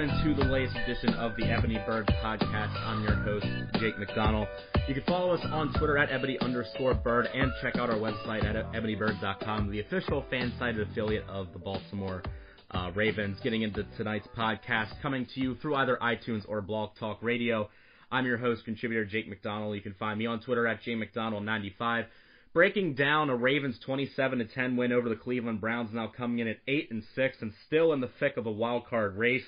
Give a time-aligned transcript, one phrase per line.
[0.00, 2.74] into the latest edition of the Ebony Bird podcast.
[2.86, 3.44] I'm your host,
[3.74, 4.48] Jake McDonald.
[4.88, 8.44] You can follow us on Twitter at ebony underscore bird and check out our website
[8.44, 12.22] at ebonybird.com, the official FanSided affiliate of the Baltimore
[12.70, 13.38] uh, Ravens.
[13.42, 17.68] Getting into tonight's podcast, coming to you through either iTunes or Blog Talk Radio.
[18.10, 19.76] I'm your host, contributor Jake McDonald.
[19.76, 22.06] You can find me on Twitter at jmcdonald95
[22.52, 26.48] breaking down a Ravens 27 to 10 win over the Cleveland Browns, now coming in
[26.48, 29.44] at eight and six, and still in the thick of a wild card race.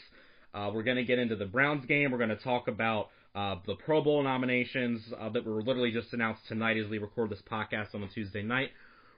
[0.55, 2.11] Uh, we're going to get into the Browns game.
[2.11, 6.13] We're going to talk about uh, the Pro Bowl nominations uh, that were literally just
[6.13, 8.71] announced tonight as we record this podcast on a Tuesday night.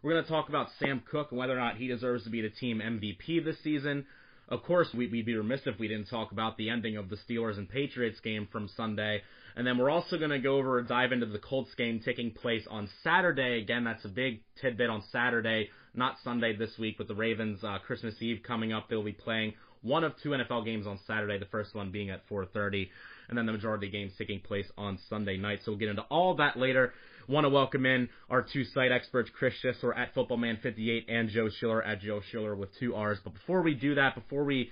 [0.03, 2.43] We're going to talk about Sam Koch and whether or not he deserves to be
[2.43, 4.07] the team MVP this season.
[4.49, 7.57] Of course, we'd be remiss if we didn't talk about the ending of the Steelers
[7.57, 9.23] and Patriots game from Sunday.
[9.57, 12.31] And then we're also going to go over and dive into the Colts game taking
[12.31, 13.61] place on Saturday.
[13.63, 17.79] Again, that's a big tidbit on Saturday, not Sunday this week, with the Ravens uh,
[17.79, 18.89] Christmas Eve coming up.
[18.89, 19.55] They'll be playing
[19.85, 22.89] one of two NFL games on Saturday, the first one being at 4.30,
[23.29, 25.61] and then the majority of the games taking place on Sunday night.
[25.65, 26.93] So we'll get into all that later.
[27.29, 31.83] Want to welcome in our two site experts, Chris Schisler at FootballMan58 and Joe Schiller
[31.83, 33.19] at Joe Schiller with two R's.
[33.23, 34.71] But before we do that, before we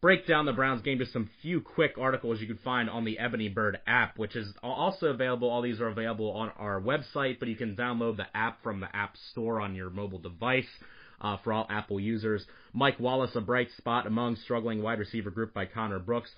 [0.00, 3.18] break down the Browns game, just some few quick articles you can find on the
[3.18, 5.48] Ebony Bird app, which is also available.
[5.48, 8.94] All these are available on our website, but you can download the app from the
[8.94, 10.68] App Store on your mobile device.
[11.20, 15.54] Uh, for all Apple users, Mike Wallace, a bright spot among struggling wide receiver group
[15.54, 16.30] by Connor Brooks.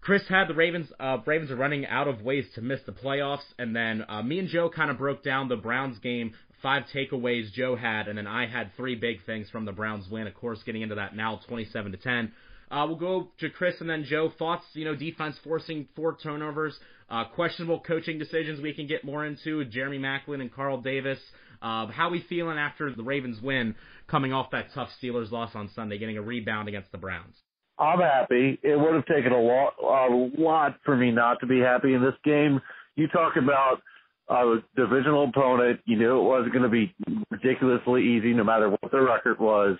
[0.00, 0.90] Chris had the Ravens.
[0.98, 4.38] Uh, Ravens are running out of ways to miss the playoffs, and then uh, me
[4.38, 6.32] and Joe kind of broke down the Browns game.
[6.62, 10.26] Five takeaways Joe had, and then I had three big things from the Browns win.
[10.26, 12.32] Of course, getting into that now, 27 to 10.
[12.70, 14.32] Uh, we'll go to Chris and then Joe.
[14.38, 16.78] Thoughts, you know, defense forcing four turnovers,
[17.10, 19.64] uh, questionable coaching decisions we can get more into.
[19.64, 21.18] Jeremy Maclin and Carl Davis.
[21.62, 23.74] Uh, how we feeling after the Ravens win,
[24.08, 27.36] coming off that tough Steelers loss on Sunday, getting a rebound against the Browns?
[27.78, 28.58] I'm happy.
[28.62, 32.02] It would have taken a lot, a lot for me not to be happy in
[32.02, 32.60] this game.
[32.96, 33.80] You talk about
[34.28, 35.80] a divisional opponent.
[35.86, 36.94] You knew it wasn't going to be
[37.30, 39.76] ridiculously easy, no matter what the record was.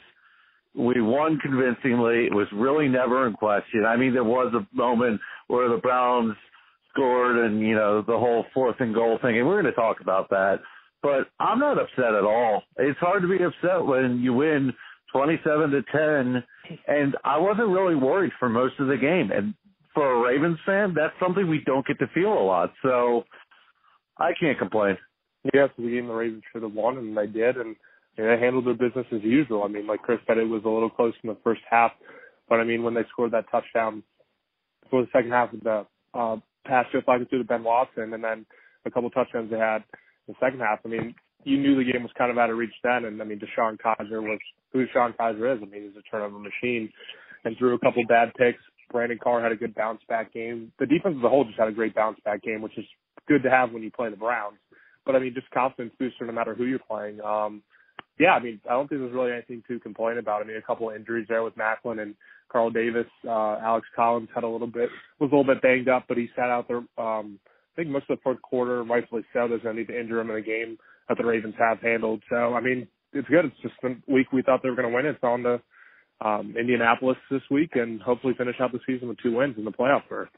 [0.75, 2.27] We won convincingly.
[2.27, 3.85] It was really never in question.
[3.87, 6.37] I mean, there was a moment where the Browns
[6.93, 10.01] scored and, you know, the whole fourth and goal thing, and we're going to talk
[10.01, 10.61] about that.
[11.03, 12.62] But I'm not upset at all.
[12.77, 14.72] It's hard to be upset when you win
[15.12, 16.44] 27 to 10,
[16.87, 19.31] and I wasn't really worried for most of the game.
[19.33, 19.55] And
[19.94, 22.72] for a Ravens fan, that's something we don't get to feel a lot.
[22.83, 23.25] So
[24.19, 24.99] I can't complain.
[25.44, 27.56] It's the game the Ravens should have won, and they did.
[27.56, 27.75] And
[28.16, 29.62] they handled their business as usual.
[29.62, 31.93] I mean, like Chris said, it was a little close in the first half,
[32.49, 34.03] but I mean, when they scored that touchdown
[34.91, 38.44] for the second half of the uh, pass deflected through to Ben Watson, and then
[38.84, 39.84] a couple touchdowns they had
[40.33, 40.81] the second half.
[40.85, 41.15] I mean,
[41.45, 43.79] you knew the game was kind of out of reach then, and I mean, DeShone
[43.79, 44.39] Kizer was
[44.73, 45.63] who DeShone Kizer is.
[45.63, 46.91] I mean, he's a turnover machine,
[47.45, 48.61] and threw a couple bad picks.
[48.91, 50.73] Brandon Carr had a good bounce back game.
[50.79, 52.85] The defense as a whole just had a great bounce back game, which is
[53.29, 54.59] good to have when you play the Browns.
[55.07, 57.21] But I mean, just confidence booster no matter who you're playing.
[57.21, 57.63] Um,
[58.19, 60.43] yeah, I mean, I don't think there's really anything to complain about.
[60.43, 62.15] I mean, a couple of injuries there with Maclin and
[62.53, 63.07] Carl Davis.
[63.27, 66.29] Uh, Alex Collins had a little bit, was a little bit banged up, but he
[66.37, 67.39] sat out there, um,
[67.73, 69.49] I think most of the fourth quarter, rightfully so.
[69.49, 72.23] There's no need to injure him in a game that the Ravens have handled.
[72.29, 73.45] So, I mean, it's good.
[73.47, 75.07] It's just the week we thought they were going to win.
[75.07, 75.61] It's on to
[76.21, 79.73] um, Indianapolis this week and hopefully finish out the season with two wins in the
[79.73, 80.29] playoff berth.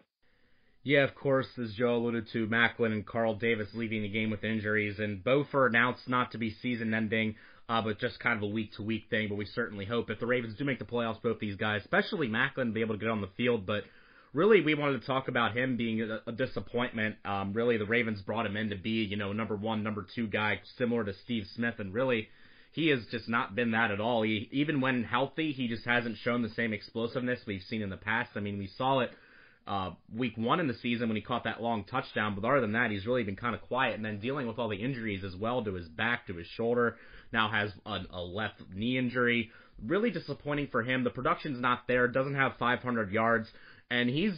[0.85, 4.43] Yeah, of course, as Joe alluded to, Maclin and Carl Davis leaving the game with
[4.43, 7.37] injuries, and both are announced not to be season-ending
[7.69, 9.29] uh, but just kind of a week to week thing.
[9.29, 12.29] But we certainly hope if the Ravens do make the playoffs, both these guys, especially
[12.29, 13.67] Maclin, be able to get on the field.
[13.67, 13.85] But
[14.33, 17.17] really, we wanted to talk about him being a, a disappointment.
[17.25, 20.27] Um, really, the Ravens brought him in to be, you know, number one, number two
[20.27, 22.29] guy, similar to Steve Smith, and really.
[22.75, 24.23] He has just not been that at all.
[24.23, 27.99] He, even when healthy, he just hasn't shown the same explosiveness we've seen in the
[27.99, 28.31] past.
[28.35, 29.11] I mean, we saw it
[29.67, 32.35] uh, week one in the season when he caught that long touchdown.
[32.35, 33.97] But other than that, he's really been kind of quiet.
[33.97, 36.97] And then dealing with all the injuries as well to his back, to his shoulder
[37.33, 39.51] now has a, a left knee injury.
[39.85, 41.05] Really disappointing for him.
[41.05, 42.09] The production's not there.
[42.09, 43.49] Doesn't have 500 yards,
[43.93, 44.33] and he's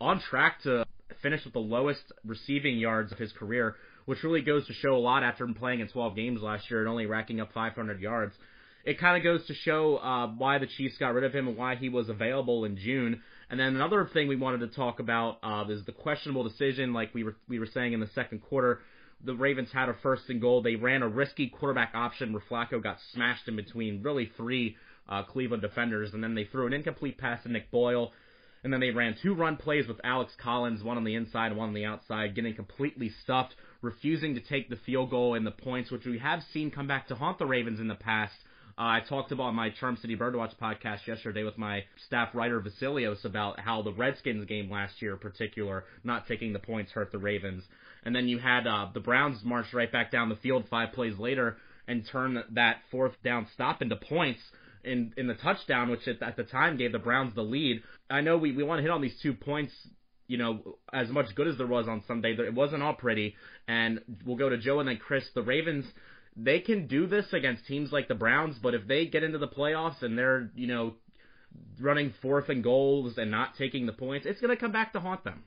[0.00, 0.84] on track to
[1.22, 4.98] finish with the lowest receiving yards of his career, which really goes to show a
[4.98, 8.32] lot after him playing in 12 games last year and only racking up 500 yards.
[8.84, 11.56] It kind of goes to show uh, why the Chiefs got rid of him and
[11.56, 13.22] why he was available in June.
[13.50, 17.12] And then another thing we wanted to talk about uh, is the questionable decision, like
[17.12, 18.80] we were we were saying in the second quarter,
[19.24, 20.62] the Ravens had a first and goal.
[20.62, 24.76] They ran a risky quarterback option where Flacco got smashed in between really three
[25.08, 28.12] uh, Cleveland defenders, and then they threw an incomplete pass to Nick Boyle.
[28.64, 31.68] And then they ran two run plays with Alex Collins, one on the inside one
[31.68, 35.90] on the outside, getting completely stuffed, refusing to take the field goal and the points,
[35.90, 38.34] which we have seen come back to haunt the Ravens in the past.
[38.78, 43.24] Uh, I talked about my Charm City Birdwatch podcast yesterday with my staff writer Vasilios
[43.24, 47.18] about how the Redskins game last year, in particular, not taking the points hurt the
[47.18, 47.64] Ravens.
[48.04, 51.18] And then you had uh, the Browns march right back down the field five plays
[51.18, 51.56] later
[51.86, 54.40] and turn that fourth down stop into points
[54.84, 57.82] in in the touchdown, which at, at the time gave the Browns the lead.
[58.10, 59.72] I know we, we want to hit on these two points
[60.32, 63.34] you know, as much good as there was on Sunday, it wasn't all pretty.
[63.68, 65.24] And we'll go to Joe and then Chris.
[65.34, 65.84] The Ravens,
[66.34, 69.48] they can do this against teams like the Browns, but if they get into the
[69.48, 70.94] playoffs and they're, you know,
[71.78, 75.00] running fourth and goals and not taking the points, it's going to come back to
[75.00, 75.44] haunt them.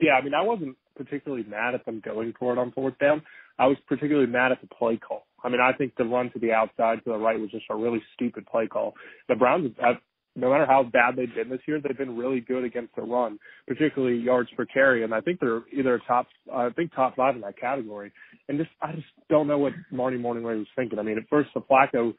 [0.00, 3.22] Yeah, I mean, I wasn't particularly mad at them going for it on fourth down.
[3.58, 5.26] I was particularly mad at the play call.
[5.42, 7.76] I mean, I think the run to the outside to the right was just a
[7.76, 8.94] really stupid play call.
[9.28, 9.96] The Browns have
[10.36, 13.38] no matter how bad they've been this year, they've been really good against the run,
[13.66, 15.02] particularly yards per carry.
[15.02, 18.12] And I think they're either top, I think top five in that category.
[18.48, 20.98] And just, I just don't know what Marty Mornhinweg was thinking.
[20.98, 22.14] I mean, at first the Flacco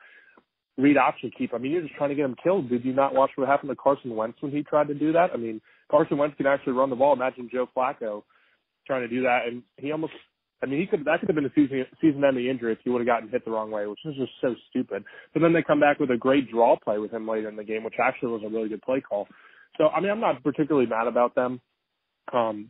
[0.77, 1.53] read option keep.
[1.53, 2.69] I mean, you're just trying to get him killed.
[2.69, 5.29] Did you not watch what happened to Carson Wentz when he tried to do that?
[5.33, 7.13] I mean, Carson Wentz can actually run the ball.
[7.13, 8.23] Imagine Joe Flacco
[8.85, 10.13] trying to do that, and he almost
[10.63, 12.99] I mean, he could that could have been a season season-ending injury if he would
[12.99, 15.03] have gotten hit the wrong way, which is just so stupid.
[15.33, 17.63] But then they come back with a great draw play with him later in the
[17.63, 19.27] game, which actually was a really good play call.
[19.77, 21.61] So I mean, I'm not particularly mad about them
[22.31, 22.69] um,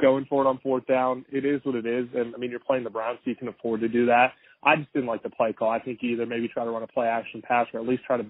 [0.00, 1.24] going for it on fourth down.
[1.30, 3.48] It is what it is, and I mean, you're playing the Browns, so you can
[3.48, 4.32] afford to do that.
[4.62, 5.70] I just didn't like the play call.
[5.70, 8.16] I think either maybe try to run a play action pass or at least try
[8.16, 8.26] to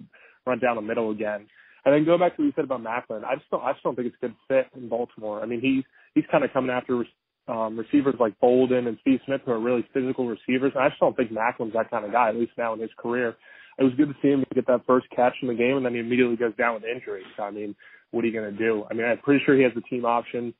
[0.46, 1.46] run down the middle again.
[1.84, 3.24] And then go back to what you said about Maclin.
[3.24, 3.62] I just don't.
[3.62, 5.40] I just don't think it's a good fit in Baltimore.
[5.40, 7.04] I mean, he's he's kind of coming after
[7.48, 10.72] um, receivers like Boldin and Steve Smith who are really physical receivers.
[10.74, 12.90] And I just don't think Maclin's that kind of guy, at least now in his
[12.98, 13.36] career.
[13.78, 15.92] It was good to see him get that first catch in the game, and then
[15.92, 17.22] he immediately goes down with injury.
[17.36, 17.76] So, I mean,
[18.10, 18.84] what are you going to do?
[18.90, 20.54] I mean, I'm pretty sure he has the team option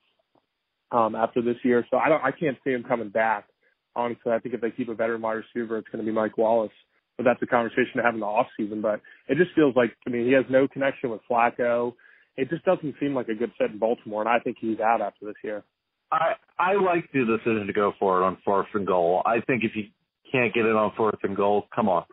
[0.93, 3.47] um, after this year, so I don't, I can't see him coming back.
[3.95, 6.37] Honestly, I think if they keep a veteran wide receiver, it's going to be Mike
[6.37, 6.73] Wallace.
[7.17, 8.83] But that's a conversation to have in the off season.
[8.83, 11.95] But it just feels like, I mean, he has no connection with Flacco.
[12.37, 15.01] It just doesn't seem like a good fit in Baltimore, and I think he's out
[15.01, 15.65] after this year.
[16.11, 19.23] I I like the decision to go for it on fourth and goal.
[19.27, 19.85] I think if you
[20.31, 22.05] can't get it on fourth and goal, come on.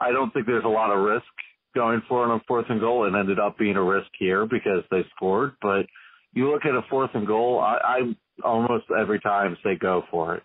[0.00, 1.26] I don't think there's a lot of risk
[1.74, 3.04] going for it on fourth and goal.
[3.06, 5.52] It ended up being a risk here because they scored.
[5.60, 5.86] But
[6.32, 8.14] you look at a fourth and goal, I, I
[8.44, 10.42] almost every time say go for it,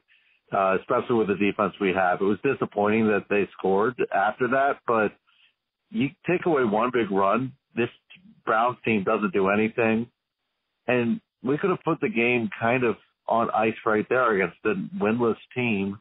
[0.51, 2.21] uh, especially with the defense we have.
[2.21, 5.11] It was disappointing that they scored after that, but
[5.89, 7.89] you take away one big run, this
[8.45, 10.07] Browns team doesn't do anything.
[10.87, 12.95] And we could have put the game kind of
[13.27, 15.99] on ice right there against the winless team.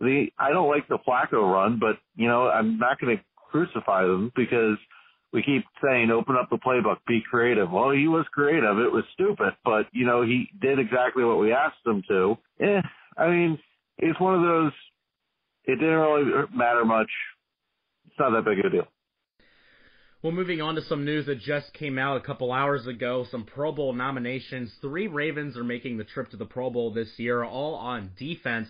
[0.00, 4.02] The I don't like the Flacco run, but you know I'm not going to crucify
[4.02, 4.76] them because
[5.32, 7.70] we keep saying open up the playbook, be creative.
[7.70, 8.78] Well, he was creative.
[8.78, 12.36] It was stupid, but you know he did exactly what we asked him to.
[12.60, 12.80] Eh,
[13.16, 13.58] I mean,
[13.98, 14.72] it's one of those.
[15.64, 17.10] It didn't really matter much.
[18.06, 18.88] It's not that big of a deal.
[20.20, 23.44] Well, moving on to some news that just came out a couple hours ago, some
[23.44, 24.74] Pro Bowl nominations.
[24.80, 28.66] Three Ravens are making the trip to the Pro Bowl this year, all on defense.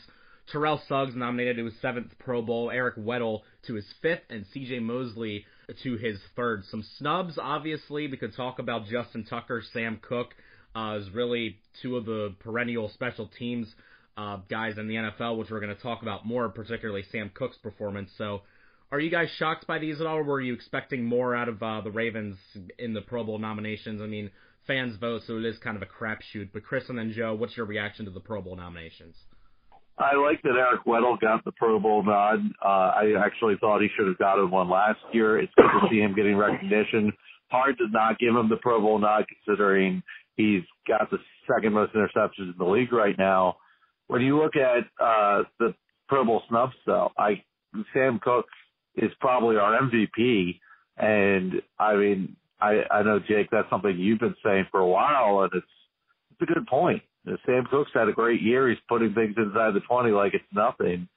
[0.53, 4.83] Terrell Suggs nominated to his seventh Pro Bowl, Eric Weddle to his fifth, and CJ
[4.83, 5.47] Mosley
[5.85, 6.65] to his third.
[6.67, 8.09] Some snubs, obviously.
[8.09, 10.35] We could talk about Justin Tucker, Sam Koch,
[10.77, 13.75] uh, as really two of the perennial special teams
[14.19, 17.57] uh, guys in the NFL, which we're going to talk about more, particularly Sam Koch's
[17.63, 18.11] performance.
[18.19, 18.43] So
[18.91, 21.81] are you guys shocked by these at all, were you expecting more out of uh,
[21.83, 22.37] the Ravens
[22.79, 24.01] in the Pro Bowl nominations?
[24.01, 24.31] I mean,
[24.67, 26.51] fans vote, so it is kind of a crapshoot.
[26.53, 29.15] But Chris and then Joe, what's your reaction to the Pro Bowl nominations?
[29.99, 32.39] I like that Eric Weddle got the Pro Bowl nod.
[32.65, 35.39] Uh, I actually thought he should have gotten one last year.
[35.39, 37.13] It's good to see him getting recognition.
[37.51, 40.03] Hard to not give him the Pro Bowl nod considering
[40.37, 41.19] he's got the
[41.53, 43.57] second most interceptions in the league right now.
[44.07, 45.75] When you look at uh, the
[46.09, 47.43] Pro Bowl snubs, though, I
[47.93, 48.47] Sam Koch
[48.99, 50.59] is probably our MVP.
[50.97, 55.43] And I mean, I, I know Jake, that's something you've been saying for a while,
[55.43, 55.67] and it's
[56.33, 57.03] it's a good point.
[57.45, 58.69] Sam Koch's had a great year.
[58.69, 61.09] He's putting things inside the twenty like it's nothing,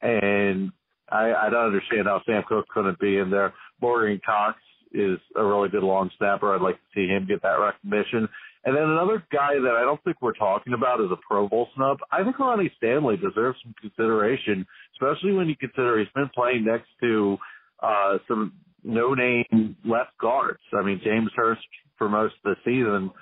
[0.00, 0.70] and
[1.10, 3.54] I, I don't understand how Sam Koch couldn't be in there.
[3.80, 4.58] Morgan Cox
[4.92, 6.54] is a really good long snapper.
[6.54, 8.28] I'd like to see him get that recognition.
[8.66, 11.68] And then another guy that I don't think we're talking about is a Pro Bowl
[11.76, 11.98] snub.
[12.10, 16.88] I think Ronnie Stanley deserves some consideration, especially when you consider he's been playing next
[17.00, 17.38] to
[17.80, 20.58] uh, some no-name left guards.
[20.76, 21.62] I mean, James Hurst
[21.96, 23.12] for most of the season,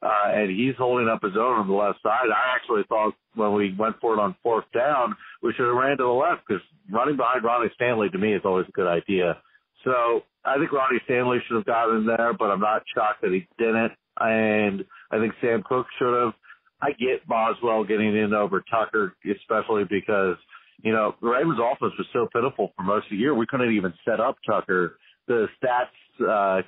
[0.00, 2.30] uh, and he's holding up his own on the left side.
[2.30, 5.96] I actually thought when we went for it on fourth down, we should have ran
[5.96, 9.38] to the left because running behind Ronnie Stanley to me is always a good idea.
[9.82, 13.48] So I think Ronnie Stanley should have gotten there, but I'm not shocked that he
[13.58, 16.34] didn't and I think Sam Koch should have.
[16.82, 20.36] I get Boswell getting in over Tucker, especially because
[20.82, 23.74] You know, the Ravens offense was so pitiful for most of the year, we couldn't
[23.74, 24.98] even set up Tucker.
[25.26, 26.62] The stats uh,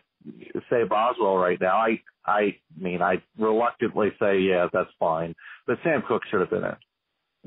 [0.70, 1.76] say Boswell right now.
[1.76, 5.34] I I mean, I reluctantly say, yeah, that's fine.
[5.66, 6.76] But Sam Koch should have been in.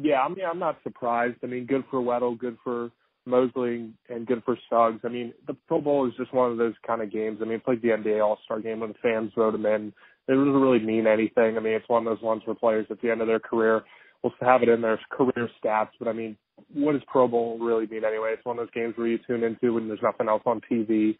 [0.01, 1.37] Yeah, I mean, I'm not surprised.
[1.43, 2.91] I mean, good for Weddle, good for
[3.29, 5.01] Mosley, and good for Suggs.
[5.03, 7.39] I mean, the Pro Bowl is just one of those kind of games.
[7.41, 9.93] I mean, it's like the NBA All Star game when the fans vote them in.
[10.27, 11.57] It doesn't really mean anything.
[11.57, 13.83] I mean, it's one of those ones where players at the end of their career
[14.21, 15.89] will have it in their career stats.
[15.97, 16.37] But I mean,
[16.73, 18.33] what does Pro Bowl really mean anyway?
[18.33, 21.17] It's one of those games where you tune into when there's nothing else on TV,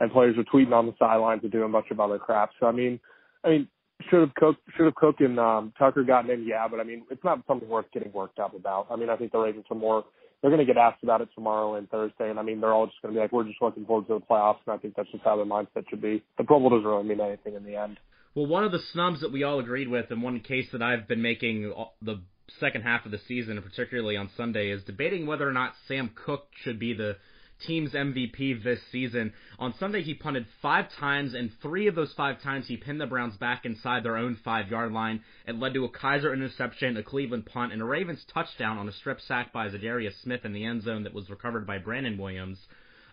[0.00, 2.50] and players are tweeting on the sidelines and doing a bunch of other crap.
[2.58, 2.98] So I mean,
[3.44, 3.68] I mean,
[4.08, 6.46] should have Koch should have Koch and um, Tucker gotten in?
[6.46, 8.86] Yeah, but I mean, it's not something worth getting worked up about.
[8.90, 10.04] I mean, I think the Ravens are more.
[10.40, 12.86] They're going to get asked about it tomorrow and Thursday, and I mean, they're all
[12.86, 14.96] just going to be like, we're just looking forward to the playoffs, and I think
[14.96, 16.22] that's just how their mindset should be.
[16.38, 17.98] The Pro Bowl doesn't really mean anything in the end.
[18.34, 21.06] Well, one of the snubs that we all agreed with, and one case that I've
[21.08, 22.22] been making the
[22.58, 26.46] second half of the season, particularly on Sunday, is debating whether or not Sam Koch
[26.62, 27.16] should be the
[27.66, 29.32] team's MVP this season.
[29.58, 33.06] On Sunday, he punted five times, and three of those five times he pinned the
[33.06, 35.22] Browns back inside their own five yard line.
[35.46, 38.92] It led to a Kizer interception, a Cleveland punt, and a Ravens touchdown on a
[38.92, 42.58] strip sack by Za'Darius Smith in the end zone that was recovered by Brandon Williams.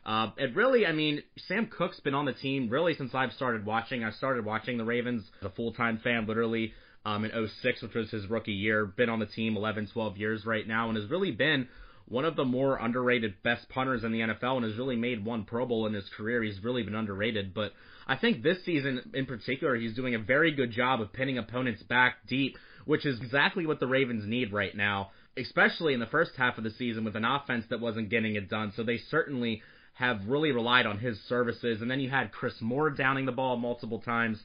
[0.06, 3.66] Uh, it really, I mean, Sam Koch's been on the team really since I've started
[3.66, 4.06] watching.
[4.06, 6.74] I started watching the Ravens as a full time fan, literally
[7.06, 8.86] um, in 06, which was his rookie year.
[8.86, 11.68] Been on the team 11, 12 years right now, and has really been
[12.10, 15.44] one of the more underrated best punters in the NFL and has really made one
[15.44, 16.42] Pro Bowl in his career.
[16.42, 17.74] He's really been underrated, but
[18.08, 21.84] I think this season in particular, he's doing a very good job of pinning opponents
[21.84, 26.32] back deep, which is exactly what the Ravens need right now, especially in the first
[26.38, 28.72] half of the season with an offense that wasn't getting it done.
[28.76, 29.62] So they certainly
[29.94, 31.82] have really relied on his services.
[31.82, 34.40] And then you had Chris Moore downing the ball multiple times.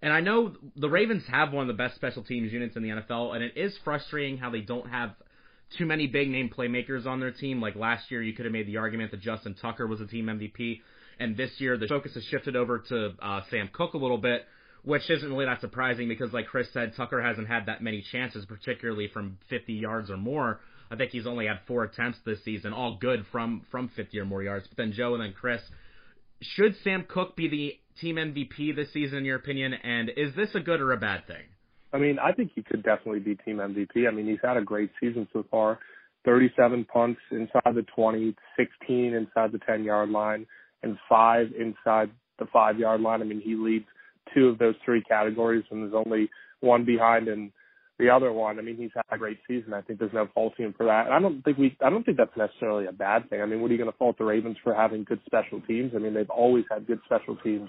[0.00, 2.90] And I know the Ravens have one of the best special teams units in the
[2.90, 5.10] NFL, and it is frustrating how they don't have–
[5.78, 7.60] too many big name playmakers on their team.
[7.60, 10.26] Like last year, you could have made the argument that Justin Tucker was a team
[10.26, 10.80] MVP,
[11.18, 14.46] and this year the focus has shifted over to uh, Sam Koch a little bit,
[14.82, 18.44] which isn't really that surprising because, like Chris said, Tucker hasn't had that many chances,
[18.46, 20.60] particularly from 50 yards or more.
[20.90, 24.24] I think he's only had four attempts this season, all good from from 50 or
[24.24, 24.66] more yards.
[24.66, 25.62] But then Joe and then Chris,
[26.42, 29.74] should Sam Koch be the team MVP this season in your opinion?
[29.74, 31.44] And is this a good or a bad thing?
[31.92, 34.06] I mean, I think he could definitely be team MVP.
[34.06, 35.78] I mean, he's had a great season so far.
[36.24, 40.46] 37 punts inside the 20, 16 inside the 10 yard line,
[40.82, 43.22] and five inside the five yard line.
[43.22, 43.86] I mean, he leads
[44.34, 46.28] two of those three categories, and there's only
[46.60, 47.52] one behind in
[47.98, 48.58] the other one.
[48.58, 49.74] I mean, he's had a great season.
[49.74, 51.06] I think there's no faulting him for that.
[51.06, 53.42] And I don't think we, I don't think that's necessarily a bad thing.
[53.42, 55.92] I mean, what are you going to fault the Ravens for having good special teams?
[55.94, 57.68] I mean, they've always had good special teams.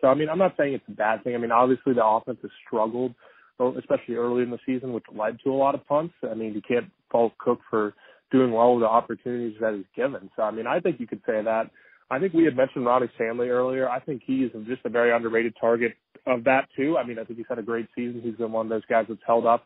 [0.00, 1.34] So, I mean, I'm not saying it's a bad thing.
[1.34, 3.14] I mean, obviously the offense has struggled
[3.60, 6.14] especially early in the season, which led to a lot of punts.
[6.28, 7.94] I mean, you can't fault Koch for
[8.30, 10.30] doing well with the opportunities that he's given.
[10.36, 11.70] So, I mean, I think you could say that.
[12.10, 13.88] I think we had mentioned Ronnie Stanley earlier.
[13.88, 15.92] I think he is just a very underrated target
[16.26, 16.96] of that too.
[16.96, 18.20] I mean, I think he's had a great season.
[18.22, 19.64] He's been one of those guys that's held up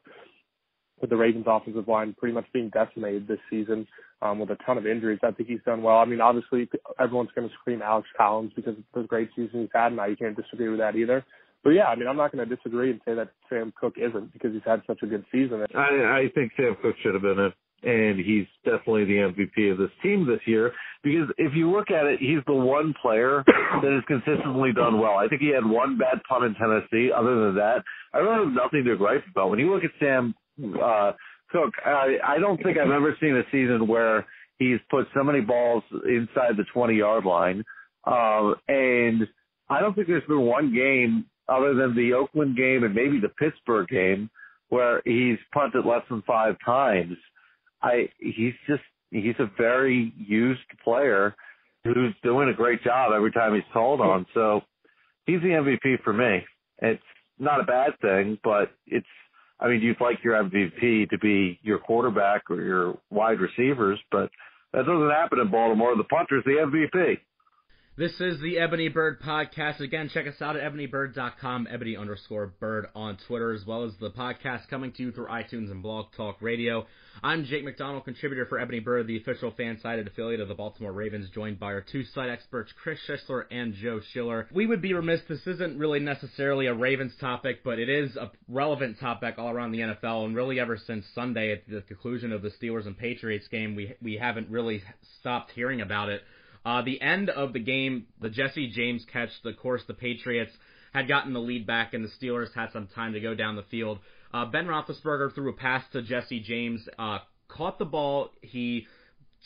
[1.00, 3.86] with the Ravens offensive line pretty much being decimated this season
[4.22, 5.18] um, with a ton of injuries.
[5.22, 5.98] I think he's done well.
[5.98, 6.68] I mean, obviously
[6.98, 10.14] everyone's going to scream Alex Collins because of the great season he's had, and I
[10.14, 11.24] can't disagree with that either
[11.64, 14.32] but yeah, I mean, I'm not going to disagree and say that Sam Koch isn't
[14.32, 15.64] because he's had such a good season.
[15.74, 17.52] I, I think Sam Koch should have been it,
[17.88, 20.72] and he's definitely the MVP of this team this year.
[21.04, 25.18] Because if you look at it, he's the one player that has consistently done well.
[25.18, 27.10] I think he had one bad punt in Tennessee.
[27.12, 29.50] Other than that, I really have nothing to gripe about.
[29.50, 30.34] When you look at Sam
[30.82, 31.12] uh,
[31.52, 34.26] Koch, I, I don't think I've ever seen a season where
[34.58, 37.64] he's put so many balls inside the 20 yard line.
[38.04, 39.28] Um, and
[39.70, 43.28] I don't think there's been one game other than the Oakland game and maybe the
[43.28, 44.30] Pittsburgh game
[44.68, 47.16] where he's punted less than five times.
[47.82, 51.34] I he's just he's a very used player
[51.84, 54.24] who's doing a great job every time he's called on.
[54.34, 54.62] So
[55.26, 56.44] he's the MVP for me.
[56.80, 57.02] It's
[57.38, 59.06] not a bad thing, but it's
[59.60, 64.30] I mean you'd like your MVP to be your quarterback or your wide receivers, but
[64.72, 65.96] that doesn't happen in Baltimore.
[65.96, 67.18] The punter's the MVP.
[68.02, 69.78] This is the Ebony Bird Podcast.
[69.78, 74.10] Again, check us out at ebonybird.com, ebony underscore bird on Twitter, as well as the
[74.10, 76.84] podcast coming to you through iTunes and Blog Talk Radio.
[77.22, 81.30] I'm Jake McDonald, contributor for Ebony Bird, the official FanSided affiliate of the Baltimore Ravens,
[81.30, 84.48] joined by our two site experts, Chris Schisler and Joe Schiller.
[84.52, 88.32] We would be remiss, this isn't really necessarily a Ravens topic, but it is a
[88.48, 92.42] relevant topic all around the NFL, and really ever since Sunday at the conclusion of
[92.42, 94.82] the Steelers and Patriots game, we, we haven't really
[95.20, 96.22] stopped hearing about it.
[96.64, 100.52] Uh, the end of the game, the Jesse James catch, of course, the Patriots
[100.92, 103.64] had gotten the lead back, and the Steelers had some time to go down the
[103.64, 103.98] field.
[104.32, 108.30] Uh, ben Roethlisberger threw a pass to Jesse James, uh, caught the ball.
[108.40, 108.86] He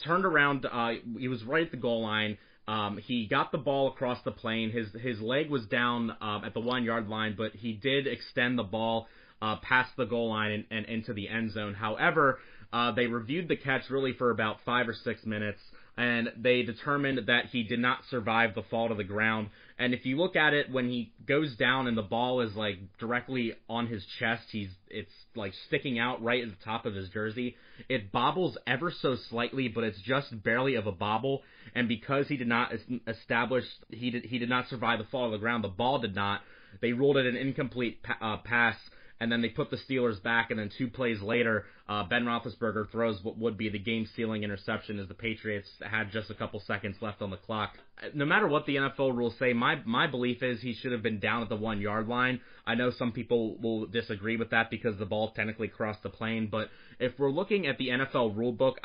[0.04, 0.66] turned around.
[0.70, 2.38] Uh, he was right at the goal line.
[2.68, 4.70] Um, he got the ball across the plane.
[4.70, 8.58] His his leg was down uh, at the one yard line, but he did extend
[8.58, 9.06] the ball
[9.40, 11.74] uh, past the goal line and, and into the end zone.
[11.74, 12.38] However,
[12.72, 15.60] uh, they reviewed the catch really for about five or six minutes,
[15.96, 19.48] and they determined that he did not survive the fall to the ground.
[19.78, 22.78] And if you look at it when he goes down and the ball is like
[22.98, 27.08] directly on his chest, he's it's like sticking out right at the top of his
[27.10, 27.56] jersey.
[27.88, 31.42] It bobbles ever so slightly, but it's just barely of a bobble.
[31.74, 32.72] And because he did not
[33.06, 36.14] establish he did he did not survive the fall to the ground, the ball did
[36.14, 36.42] not.
[36.82, 38.76] They ruled it an incomplete pa- uh, pass
[39.20, 42.90] and then they put the Steelers back, and then two plays later, uh, Ben Roethlisberger
[42.90, 46.96] throws what would be the game-sealing interception as the Patriots had just a couple seconds
[47.00, 47.78] left on the clock.
[48.12, 51.18] No matter what the NFL rules say, my my belief is he should have been
[51.18, 52.40] down at the one yard line.
[52.66, 56.48] I know some people will disagree with that because the ball technically crossed the plane,
[56.50, 56.68] but
[56.98, 58.80] if we're looking at the NFL rule book,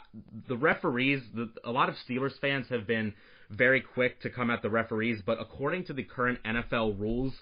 [0.47, 3.13] the referees, the, a lot of Steelers fans have been
[3.49, 7.33] very quick to come at the referees, but according to the current NFL rules,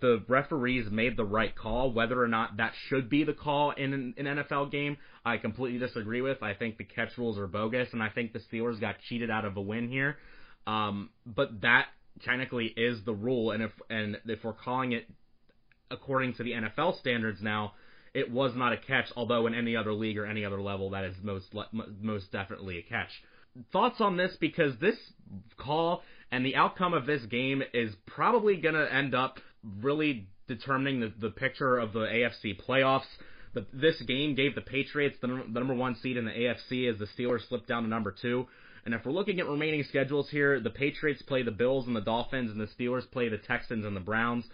[0.00, 1.92] the referees made the right call.
[1.92, 5.78] Whether or not that should be the call in an, an, NFL game, I completely
[5.78, 6.42] disagree with.
[6.42, 9.44] I think the catch rules are bogus, and I think the Steelers got cheated out
[9.44, 10.16] of a win here.
[10.66, 11.86] Um, but that
[12.24, 15.06] technically is the rule, and if and if we're calling it
[15.90, 17.74] according to the NFL standards now,
[18.12, 19.06] it was not a catch.
[19.16, 21.54] Although in any other league or any other level, that is most
[22.00, 23.10] most definitely a catch.
[23.72, 24.36] Thoughts on this?
[24.40, 24.96] Because this
[25.56, 29.38] call and the outcome of this game is probably going to end up
[29.80, 33.06] really determining the, the picture of the AFC playoffs.
[33.72, 37.06] This game gave the Patriots the, the number one seed in the AFC as the
[37.06, 38.46] Steelers slipped down to number two.
[38.84, 42.00] And if we're looking at remaining schedules here, the Patriots play the Bills and the
[42.00, 44.44] Dolphins, and the Steelers play the Texans and the Browns.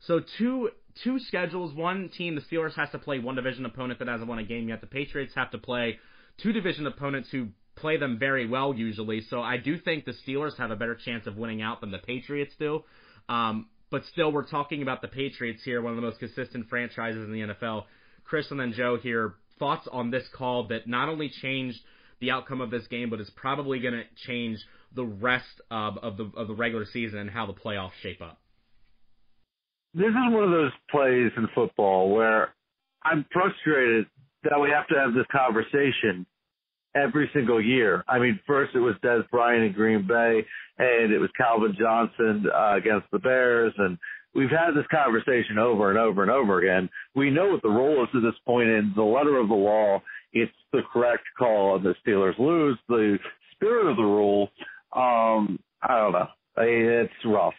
[0.00, 0.70] So two
[1.02, 1.74] two schedules.
[1.74, 4.68] One team, the Steelers has to play one division opponent that hasn't won a game
[4.68, 4.80] yet.
[4.80, 5.98] The Patriots have to play
[6.42, 9.22] two division opponents who play them very well usually.
[9.22, 11.98] So I do think the Steelers have a better chance of winning out than the
[11.98, 12.84] Patriots do.
[13.28, 17.24] Um, but still, we're talking about the Patriots here, one of the most consistent franchises
[17.24, 17.84] in the NFL.
[18.24, 21.78] Chris and then Joe here, thoughts on this call that not only changed
[22.20, 24.58] the outcome of this game, but is probably going to change
[24.94, 28.40] the rest of, of the of the regular season and how the playoffs shape up.
[29.94, 32.54] This is one of those plays in football where
[33.02, 34.06] I'm frustrated
[34.44, 36.26] that we have to have this conversation
[37.02, 38.04] every single year.
[38.08, 40.44] I mean, first it was Dez Bryant in Green Bay,
[40.78, 43.98] and it was Calvin Johnson uh, against the Bears, and
[44.34, 46.88] we've had this conversation over and over and over again.
[47.14, 50.02] We know what the rule is at this point in the letter of the law.
[50.32, 52.78] It's the correct call, and the Steelers lose.
[52.88, 53.18] The
[53.54, 54.50] spirit of the rule,
[54.94, 56.28] um, I don't know.
[56.58, 57.54] It's rough.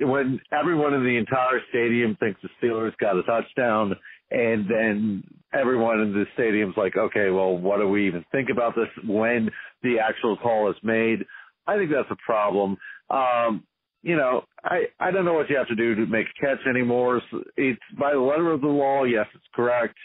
[0.00, 3.94] When everyone in the entire stadium thinks the Steelers got a touchdown,
[4.30, 8.74] and then everyone in the stadium's like, okay, well, what do we even think about
[8.74, 9.50] this when
[9.82, 11.24] the actual call is made?
[11.66, 12.76] I think that's a problem.
[13.10, 13.64] Um,
[14.02, 16.66] you know, I I don't know what you have to do to make a catch
[16.66, 17.20] anymore.
[17.56, 19.04] It's by the letter of the law.
[19.04, 19.96] Yes, it's correct.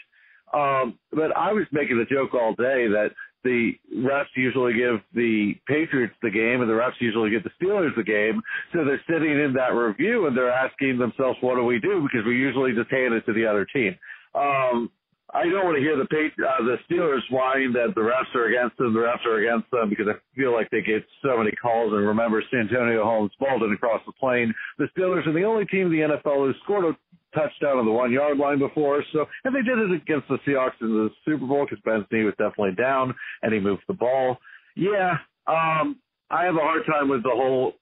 [0.52, 3.10] Um, but I was making a joke all day that
[3.42, 7.94] the refs usually give the Patriots the game and the refs usually give the Steelers
[7.96, 8.42] the game.
[8.72, 12.02] So they're sitting in that review and they're asking themselves, what do we do?
[12.02, 13.96] Because we usually just hand it to the other team.
[14.36, 14.90] Um,
[15.34, 18.78] I don't want to hear the uh, the Steelers whine that the refs are against
[18.78, 21.92] them, the refs are against them because I feel like they get so many calls.
[21.92, 24.54] And remember, Santonio Holmes ball didn't the plane.
[24.78, 26.96] The Steelers are the only team in the NFL who scored a
[27.34, 29.02] touchdown on the one yard line before.
[29.12, 32.24] So, and they did it against the Seahawks in the Super Bowl because Ben's knee
[32.24, 34.38] was definitely down and he moved the ball.
[34.76, 35.98] Yeah, um,
[36.30, 37.74] I have a hard time with the whole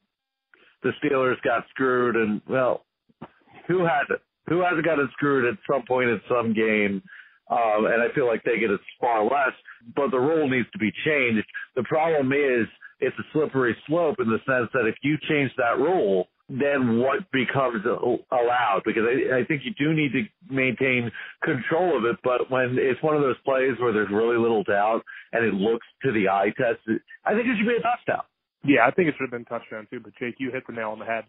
[0.82, 2.84] the Steelers got screwed and well,
[3.68, 4.20] who hasn't?
[4.48, 7.02] Who hasn't gotten screwed at some point in some game?
[7.50, 9.52] Um, and I feel like they get it far less,
[9.94, 11.46] but the rule needs to be changed.
[11.76, 12.66] The problem is
[13.00, 17.30] it's a slippery slope in the sense that if you change that rule, then what
[17.32, 18.82] becomes allowed?
[18.84, 21.10] Because I, I think you do need to maintain
[21.42, 25.02] control of it, but when it's one of those plays where there's really little doubt
[25.32, 26.80] and it looks to the eye test,
[27.24, 28.24] I think it should be a touchdown.
[28.64, 30.00] Yeah, I think it should have been touchdown too.
[30.00, 31.24] But Jake, you hit the nail on the head.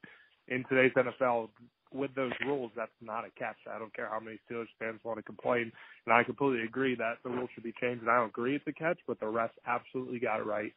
[0.48, 1.50] In today's NFL,
[1.96, 3.58] with those rules, that's not a catch.
[3.70, 5.72] I don't care how many Steelers fans want to complain,
[6.06, 8.02] and I completely agree that the rules should be changed.
[8.02, 10.72] And I don't agree it's a catch, but the refs absolutely got it right.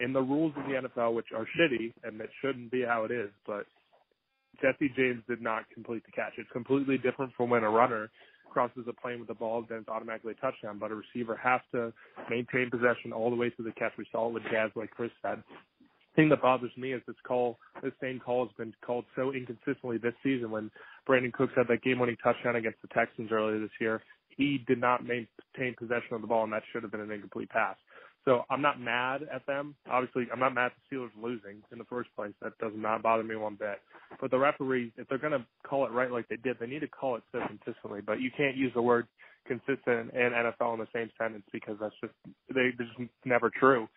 [0.00, 3.10] In the rules of the NFL, which are shitty and it shouldn't be how it
[3.10, 3.64] is, but
[4.60, 6.32] Jesse James did not complete the catch.
[6.36, 8.10] It's completely different from when a runner
[8.50, 10.78] crosses a plane with the ball, then it's automatically a touchdown.
[10.78, 11.92] But a receiver has to
[12.30, 13.92] maintain possession all the way to the catch.
[13.98, 15.42] We saw it with Jazz, like Chris said
[16.16, 19.98] thing that bothers me is this call, this same call has been called so inconsistently
[19.98, 20.50] this season.
[20.50, 20.70] When
[21.08, 24.02] Brandin Cooks had that game-winning touchdown against the Texans earlier this year,
[24.36, 27.50] he did not maintain possession of the ball, and that should have been an incomplete
[27.50, 27.76] pass.
[28.24, 29.76] So I'm not mad at them.
[29.88, 32.32] Obviously, I'm not mad at the Steelers losing in the first place.
[32.42, 33.78] That does not bother me one bit.
[34.20, 36.80] But the referees, if they're going to call it right like they did, they need
[36.80, 38.00] to call it so consistently.
[38.04, 39.06] But you can't use the word
[39.46, 42.12] consistent and NFL in the same sentence because that's just
[42.48, 43.88] they they're just never true.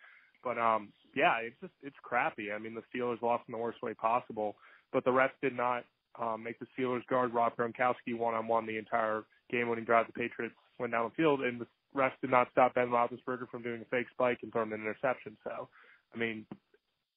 [0.44, 2.52] But um, yeah, it's just it's crappy.
[2.52, 4.56] I mean, the Steelers lost in the worst way possible,
[4.92, 5.84] but the refs did not
[6.20, 10.06] um, make the Steelers guard Rob Gronkowski one on one the entire game-winning drive.
[10.06, 13.62] The Patriots went down the field, and the refs did not stop Ben Roethlisberger from
[13.62, 15.36] doing a fake spike and throwing an interception.
[15.44, 15.68] So,
[16.14, 16.46] I mean,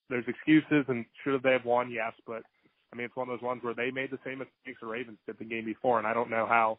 [0.10, 1.92] there's excuses, and should they have won?
[1.92, 2.44] Yes, but
[2.92, 5.18] I mean, it's one of those ones where they made the same mistakes the Ravens
[5.26, 6.78] did the game before, and I don't know how,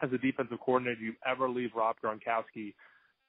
[0.00, 2.74] as a defensive coordinator, you ever leave Rob Gronkowski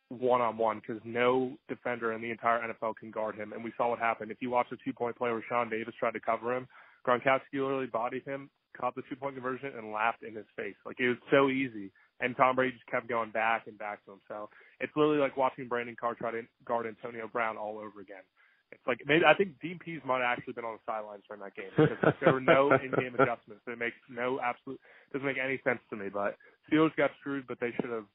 [0.10, 3.54] one on one because no defender in the entire NFL can guard him.
[3.54, 4.32] And we saw what happened.
[4.32, 6.68] If you watch the two point play where Sean Davis tried to cover him,
[7.08, 10.76] Gronkowski literally bodied him, caught the two point conversion, and laughed in his face.
[10.86, 11.92] Like it was so easy.
[12.20, 14.22] And Tom Brady just kept going back and back to him.
[14.28, 18.24] So it's literally like watching Brandon Carr try to guard Antonio Brown all over again.
[18.72, 21.54] It's like maybe I think Dean might have actually been on the sidelines during that
[21.54, 23.62] game because there were no in-game adjustments.
[23.68, 24.80] It makes no absolute
[25.12, 26.10] doesn't make any sense to me.
[26.10, 28.10] But Steelers got screwed, but they should have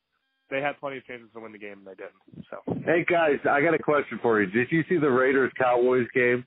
[0.50, 2.46] they had plenty of chances to win the game and they didn't.
[2.50, 4.50] So Hey guys, I got a question for you.
[4.50, 6.44] Did you see the Raiders Cowboys game?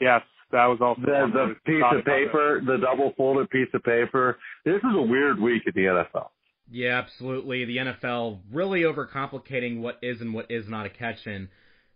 [0.00, 4.38] Yes, that was also the, the piece of paper, the double folded piece of paper.
[4.64, 6.28] This is a weird week at the NFL.
[6.70, 7.64] Yeah, absolutely.
[7.64, 11.48] The NFL really overcomplicating what is and what is not a catch in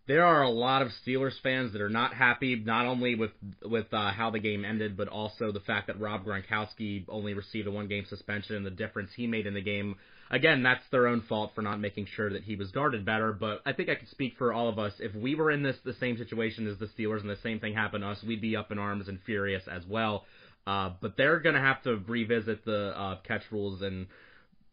[0.06, 3.32] there are a lot of Steelers fans that are not happy, not only with
[3.64, 7.66] with uh, how the game ended, but also the fact that Rob Gronkowski only received
[7.66, 9.96] a one game suspension and the difference he made in the game.
[10.31, 13.33] Again, that's their own fault for not making sure that he was guarded better.
[13.33, 14.93] But I think I can speak for all of us.
[14.99, 17.75] If we were in this the same situation as the Steelers and the same thing
[17.75, 20.25] happened to us, we'd be up in arms and furious as well.
[20.67, 24.07] Uh, but they're going to have to revisit the uh, catch rules and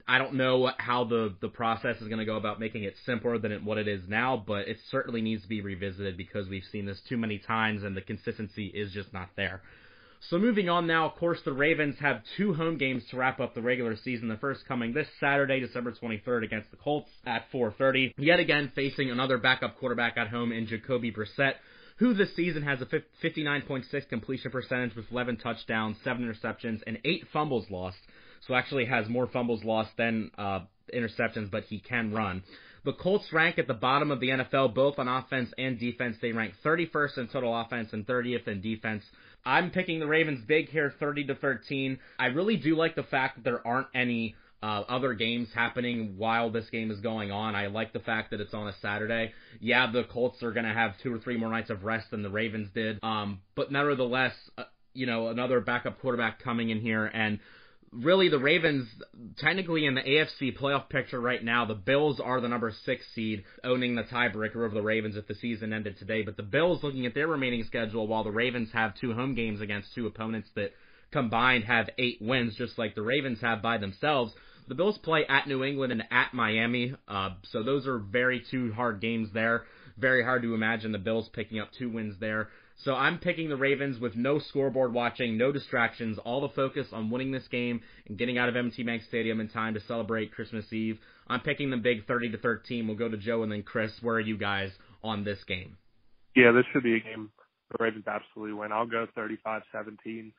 [0.07, 3.37] I don't know how the the process is going to go about making it simpler
[3.37, 6.65] than it, what it is now, but it certainly needs to be revisited because we've
[6.71, 9.61] seen this too many times and the consistency is just not there.
[10.29, 13.53] So moving on now, of course, the Ravens have two home games to wrap up
[13.53, 14.29] the regular season.
[14.29, 18.13] The first coming this Saturday, December 23rd, against the Colts at 4:30.
[18.17, 21.55] Yet again, facing another backup quarterback at home in Jacoby Brissett,
[21.97, 27.27] who this season has a 59.6 completion percentage with 11 touchdowns, seven interceptions, and eight
[27.33, 27.97] fumbles lost
[28.47, 30.59] so actually has more fumbles lost than uh,
[30.93, 32.43] interceptions, but he can run.
[32.85, 36.17] The Colts rank at the bottom of the NFL, both on offense and defense.
[36.21, 39.03] They rank 31st in total offense and 30th in defense.
[39.45, 41.99] I'm picking the Ravens big here, 30 to 13.
[42.19, 46.49] I really do like the fact that there aren't any uh, other games happening while
[46.49, 47.55] this game is going on.
[47.55, 49.33] I like the fact that it's on a Saturday.
[49.59, 52.23] Yeah, the Colts are going to have two or three more nights of rest than
[52.23, 52.99] the Ravens did.
[53.03, 57.39] Um, but nevertheless, uh, you know, another backup quarterback coming in here and
[57.95, 58.87] really the Ravens,
[59.37, 63.43] technically in the AFC playoff picture right now, the Bills are the number six seed,
[63.63, 66.23] owning the tiebreaker over the Ravens if the season ended today.
[66.23, 69.61] But the Bills, looking at their remaining schedule, while the Ravens have two home games
[69.61, 70.71] against two opponents that
[71.11, 74.33] combined have eight wins, just like the Ravens have by themselves.
[74.67, 78.71] The Bills play at New England and at Miami, uh, so those are very two
[78.73, 79.65] hard games there.
[79.97, 82.49] Very hard to imagine the Bills picking up two wins there.
[82.75, 87.09] So I'm picking the Ravens with no scoreboard watching, no distractions, all the focus on
[87.09, 90.71] winning this game and getting out of M&T Bank Stadium in time to celebrate Christmas
[90.73, 90.99] Eve.
[91.27, 92.87] I'm picking them big 30 to 13.
[92.87, 93.91] We'll go to Joe and then Chris.
[94.01, 94.71] Where are you guys
[95.03, 95.77] on this game?
[96.35, 97.29] Yeah, this should be a game
[97.77, 98.71] the Ravens absolutely win.
[98.71, 100.31] I'll go 35-17.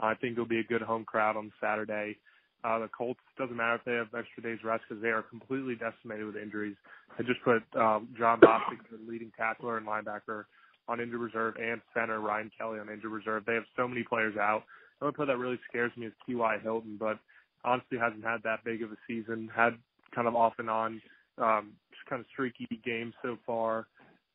[0.00, 2.16] I think it'll be a good home crowd on Saturday.
[2.62, 5.76] Uh, the Colts doesn't matter if they have extra days rest because they are completely
[5.76, 6.76] decimated with injuries.
[7.18, 10.44] I just put um, Jon Bostic, the leading tackler and linebacker,
[10.90, 13.44] on injured reserve and center Ryan Kelly on injured reserve.
[13.46, 14.64] They have so many players out.
[14.98, 16.58] The only player that really scares me is T.Y.
[16.62, 17.18] Hilton, but
[17.64, 19.48] honestly hasn't had that big of a season.
[19.54, 19.74] Had
[20.14, 21.00] kind of off and on,
[21.38, 23.86] um, just kind of streaky games so far.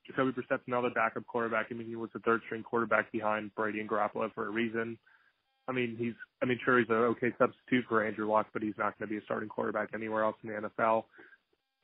[0.08, 1.68] Jacoby Brissett's another backup quarterback.
[1.72, 4.98] I mean, he was the third string quarterback behind Brady and Garoppolo for a reason.
[5.68, 8.78] I mean, he's, I mean, sure, he's an okay substitute for Andrew Luck, but he's
[8.78, 11.06] not going to be a starting quarterback anywhere else in the NFL.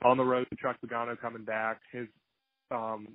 [0.06, 1.80] On the road, Chuck Pagano coming back.
[1.92, 2.08] His,
[2.70, 3.08] um,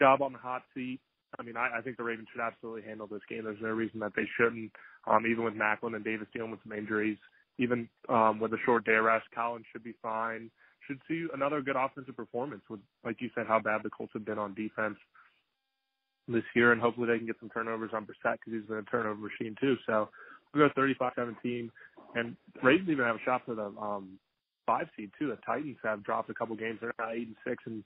[0.00, 1.00] job on the hot seat.
[1.38, 3.44] I mean, I, I think the Ravens should absolutely handle this game.
[3.44, 4.72] There's no reason that they shouldn't.
[5.06, 7.18] Um, even with Maclin and Davis dealing with some injuries,
[7.58, 10.50] even um, with a short day rest, Collins should be fine.
[10.88, 14.24] Should see another good offensive performance with, like you said, how bad the Colts have
[14.24, 14.96] been on defense
[16.26, 18.82] this year, and hopefully they can get some turnovers on Brissett because he's been a
[18.82, 19.76] turnover machine too.
[19.86, 20.08] So
[20.54, 21.70] we'll go 35-17,
[22.14, 24.18] and Ravens even have a shot for the um,
[24.66, 25.28] five seed too.
[25.28, 27.84] The Titans have dropped a couple games; they're now eight and six, and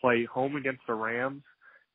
[0.00, 1.42] play home against the Rams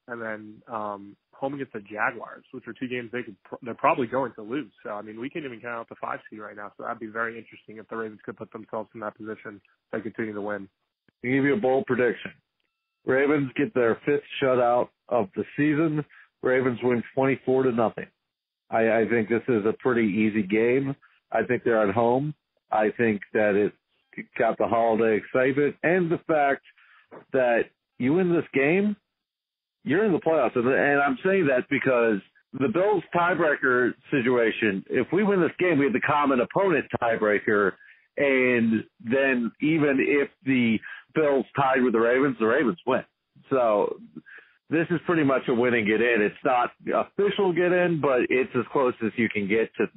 [0.07, 4.07] and then um, home against the Jaguars, which are two games they could they're probably
[4.07, 4.71] going to lose.
[4.83, 6.71] So I mean, we can't even count out the five seed right now.
[6.77, 9.61] So that'd be very interesting if the Ravens could put themselves in that position.
[9.91, 10.67] They continue to win.
[11.23, 12.31] I'll give you a bold prediction.
[13.05, 16.05] Ravens get their fifth shutout of the season.
[16.43, 18.07] Ravens win 24 to nothing.
[18.69, 20.95] I, I think this is a pretty easy game.
[21.31, 22.33] I think they're at home.
[22.71, 23.73] I think that it
[24.37, 26.63] got the holiday excitement and the fact
[27.33, 27.63] that
[27.97, 28.95] you win this game,
[29.83, 30.55] you're in the playoffs.
[30.55, 32.19] And, I'm saying that because
[32.53, 37.73] the Bills tiebreaker situation, if we win this game, we have the common opponent tiebreaker.
[38.17, 40.77] And then even if the
[41.15, 43.03] Bills tied with the Ravens, the Ravens win.
[43.49, 43.97] So
[44.69, 46.21] this is pretty much a win and get in.
[46.21, 49.87] It's not official get in, but it's as close as you can get to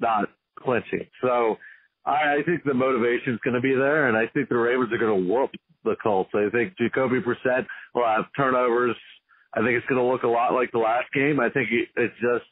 [0.00, 1.06] not clinching.
[1.22, 1.56] So
[2.04, 4.92] I, I think the motivation is going to be there, and I think the Ravens
[4.92, 5.50] are going to whoop
[5.84, 6.30] the Colts.
[6.34, 8.96] I think Jacoby Brissett will have turnovers.
[9.54, 11.40] I think it's going to look a lot like the last game.
[11.40, 12.46] I think it's just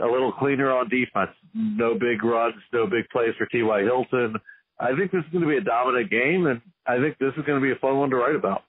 [0.00, 1.36] a little cleaner on defense.
[1.54, 3.82] No big runs, no big plays for T.Y.
[3.82, 4.36] Hilton.
[4.78, 7.44] I think this is going to be a dominant game, and I think this is
[7.44, 8.62] going to be a fun one to write about.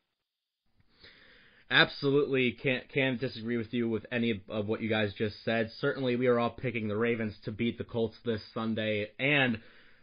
[1.71, 5.71] Absolutely, can't can't disagree with you with any of what you guys just said.
[5.79, 9.59] Certainly, we are all picking the Ravens to beat the Colts this Sunday and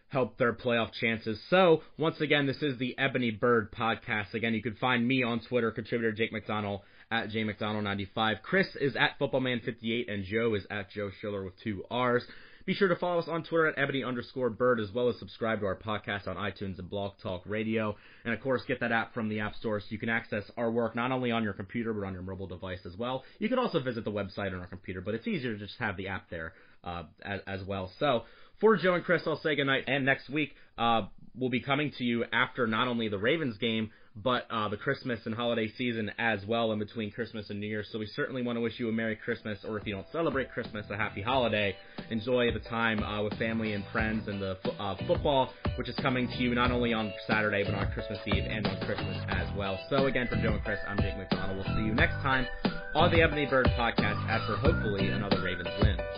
[0.08, 1.40] help their playoff chances.
[1.48, 4.34] So, once again, this is the Ebony Bird podcast.
[4.34, 6.80] Again, you can find me on Twitter, contributor Jake McDonald
[7.10, 8.42] at jmcdonald95.
[8.42, 12.24] Chris is at footballman58, and Joe is at Joe Schiller with two R's.
[12.66, 15.60] Be sure to follow us on Twitter at ebony underscore bird, as well as subscribe
[15.60, 17.96] to our podcast on iTunes and Blog Talk Radio.
[18.24, 20.70] And of course, get that app from the App Store so you can access our
[20.70, 23.24] work not only on your computer, but on your mobile device as well.
[23.38, 25.96] You can also visit the website on our computer, but it's easier to just have
[25.96, 26.52] the app there
[26.84, 27.90] uh, as, as well.
[27.98, 28.24] So,
[28.60, 29.84] for Joe and Chris, I'll say goodnight.
[29.86, 33.90] And next week, uh, we'll be coming to you after not only the Ravens game,
[34.16, 37.84] but uh, the Christmas and holiday season as well in between Christmas and New Year.
[37.90, 40.50] So we certainly want to wish you a Merry Christmas, or if you don't celebrate
[40.50, 41.76] Christmas, a Happy Holiday.
[42.10, 46.28] Enjoy the time uh, with family and friends and the uh, football, which is coming
[46.28, 49.78] to you not only on Saturday, but on Christmas Eve and on Christmas as well.
[49.88, 51.64] So again, for Joe and Chris, I'm Jake McDonald.
[51.64, 52.46] We'll see you next time
[52.94, 56.09] on the Ebony Bird podcast after hopefully another Ravens win.